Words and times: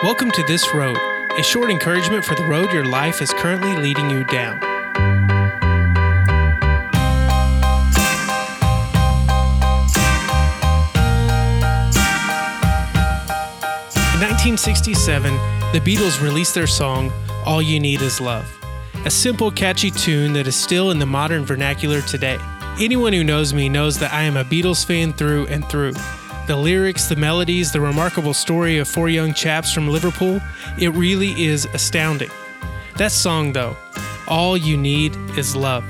Welcome 0.00 0.30
to 0.30 0.44
This 0.44 0.72
Road, 0.72 0.96
a 1.36 1.42
short 1.42 1.72
encouragement 1.72 2.24
for 2.24 2.36
the 2.36 2.44
road 2.44 2.72
your 2.72 2.84
life 2.84 3.20
is 3.20 3.32
currently 3.32 3.74
leading 3.74 4.08
you 4.08 4.22
down. 4.26 4.58
In 14.14 14.20
1967, 14.22 15.34
the 15.72 15.80
Beatles 15.80 16.22
released 16.22 16.54
their 16.54 16.68
song, 16.68 17.10
All 17.44 17.60
You 17.60 17.80
Need 17.80 18.00
Is 18.00 18.20
Love, 18.20 18.46
a 19.04 19.10
simple, 19.10 19.50
catchy 19.50 19.90
tune 19.90 20.32
that 20.34 20.46
is 20.46 20.54
still 20.54 20.92
in 20.92 21.00
the 21.00 21.06
modern 21.06 21.44
vernacular 21.44 22.02
today. 22.02 22.38
Anyone 22.78 23.12
who 23.12 23.24
knows 23.24 23.52
me 23.52 23.68
knows 23.68 23.98
that 23.98 24.12
I 24.12 24.22
am 24.22 24.36
a 24.36 24.44
Beatles 24.44 24.86
fan 24.86 25.12
through 25.12 25.48
and 25.48 25.68
through. 25.68 25.94
The 26.48 26.56
lyrics, 26.56 27.10
the 27.10 27.16
melodies, 27.16 27.72
the 27.72 27.80
remarkable 27.82 28.32
story 28.32 28.78
of 28.78 28.88
four 28.88 29.10
young 29.10 29.34
chaps 29.34 29.70
from 29.70 29.86
Liverpool, 29.86 30.40
it 30.78 30.88
really 30.94 31.44
is 31.44 31.66
astounding. 31.74 32.30
That 32.96 33.12
song, 33.12 33.52
though, 33.52 33.76
All 34.26 34.56
You 34.56 34.78
Need 34.78 35.14
Is 35.36 35.54
Love. 35.54 35.84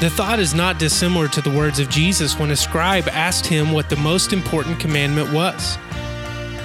The 0.00 0.08
thought 0.08 0.38
is 0.38 0.54
not 0.54 0.78
dissimilar 0.78 1.28
to 1.28 1.42
the 1.42 1.50
words 1.50 1.78
of 1.78 1.90
Jesus 1.90 2.38
when 2.38 2.50
a 2.50 2.56
scribe 2.56 3.08
asked 3.08 3.44
him 3.44 3.72
what 3.72 3.90
the 3.90 3.96
most 3.96 4.32
important 4.32 4.80
commandment 4.80 5.30
was. 5.30 5.76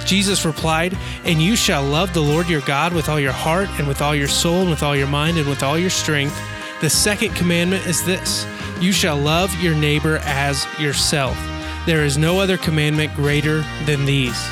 Jesus 0.06 0.46
replied, 0.46 0.96
And 1.24 1.42
you 1.42 1.56
shall 1.56 1.82
love 1.82 2.14
the 2.14 2.22
Lord 2.22 2.48
your 2.48 2.62
God 2.62 2.94
with 2.94 3.10
all 3.10 3.20
your 3.20 3.32
heart, 3.32 3.68
and 3.78 3.86
with 3.86 4.00
all 4.00 4.14
your 4.14 4.28
soul, 4.28 4.62
and 4.62 4.70
with 4.70 4.82
all 4.82 4.96
your 4.96 5.08
mind, 5.08 5.36
and 5.36 5.46
with 5.46 5.62
all 5.62 5.78
your 5.78 5.90
strength. 5.90 6.40
The 6.80 6.88
second 6.88 7.34
commandment 7.34 7.86
is 7.86 8.02
this 8.06 8.46
You 8.80 8.92
shall 8.92 9.18
love 9.18 9.54
your 9.60 9.74
neighbor 9.74 10.20
as 10.24 10.66
yourself. 10.78 11.36
There 11.84 12.02
is 12.02 12.16
no 12.16 12.40
other 12.40 12.56
commandment 12.56 13.14
greater 13.14 13.62
than 13.84 14.06
these. 14.06 14.42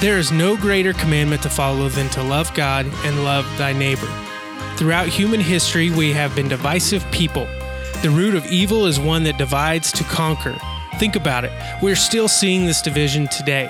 There 0.00 0.18
is 0.18 0.30
no 0.30 0.56
greater 0.56 0.92
commandment 0.92 1.42
to 1.42 1.50
follow 1.50 1.88
than 1.88 2.08
to 2.10 2.22
love 2.22 2.54
God 2.54 2.86
and 3.04 3.24
love 3.24 3.44
thy 3.58 3.72
neighbor. 3.72 4.08
Throughout 4.76 5.08
human 5.08 5.40
history, 5.40 5.90
we 5.90 6.12
have 6.12 6.36
been 6.36 6.48
divisive 6.48 7.04
people. 7.10 7.48
The 8.02 8.10
root 8.10 8.36
of 8.36 8.46
evil 8.46 8.86
is 8.86 9.00
one 9.00 9.24
that 9.24 9.38
divides 9.38 9.90
to 9.92 10.04
conquer. 10.04 10.56
Think 10.98 11.16
about 11.16 11.44
it. 11.44 11.52
We're 11.82 11.96
still 11.96 12.28
seeing 12.28 12.66
this 12.66 12.82
division 12.82 13.26
today. 13.28 13.68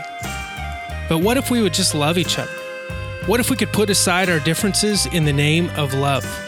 But 1.08 1.19
what 1.19 1.38
if 1.38 1.50
we 1.50 1.62
would 1.62 1.72
just 1.72 1.94
love 1.94 2.19
each 2.19 2.38
other? 2.38 2.52
What 3.24 3.41
if 3.41 3.48
we 3.48 3.56
could 3.56 3.72
put 3.72 3.88
aside 3.88 4.28
our 4.28 4.41
differences 4.41 5.06
in 5.06 5.24
the 5.24 5.32
name 5.32 5.70
of 5.77 5.94
love? 5.94 6.45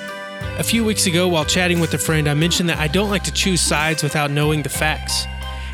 A 0.58 0.62
few 0.62 0.84
weeks 0.84 1.06
ago, 1.06 1.28
while 1.28 1.44
chatting 1.44 1.80
with 1.80 1.94
a 1.94 1.98
friend, 1.98 2.28
I 2.28 2.34
mentioned 2.34 2.68
that 2.68 2.78
I 2.78 2.88
don't 2.88 3.10
like 3.10 3.24
to 3.24 3.32
choose 3.32 3.60
sides 3.60 4.02
without 4.02 4.30
knowing 4.30 4.62
the 4.62 4.68
facts. 4.68 5.24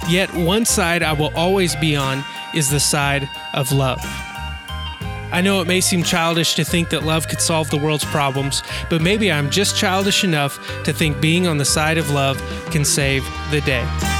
Yet, 0.09 0.33
one 0.35 0.65
side 0.65 1.03
I 1.03 1.13
will 1.13 1.33
always 1.35 1.75
be 1.77 1.97
on 1.97 2.23
is 2.55 2.71
the 2.71 2.81
side 2.81 3.29
of 3.55 3.73
love. 3.73 4.01
I 5.33 5.41
know 5.41 5.61
it 5.61 5.67
may 5.67 5.81
seem 5.81 6.03
childish 6.03 6.55
to 6.55 6.65
think 6.65 6.91
that 6.91 7.03
love 7.03 7.27
could 7.27 7.41
solve 7.41 7.71
the 7.71 7.79
world's 7.79 8.05
problems, 8.05 8.63
but 8.89 9.03
maybe 9.03 9.33
I'm 9.33 9.51
just 9.51 9.77
childish 9.77 10.23
enough 10.23 10.59
to 10.85 10.93
think 10.93 11.21
being 11.21 11.47
on 11.47 11.59
the 11.59 11.65
side 11.65 11.99
of 11.99 12.11
love 12.11 12.41
can 12.71 12.85
save 12.85 13.25
the 13.51 13.61
day. 13.63 14.14